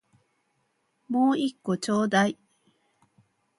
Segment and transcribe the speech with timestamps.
[1.09, 2.35] もう一個ちょうだい